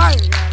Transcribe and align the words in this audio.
Hey! 0.00 0.49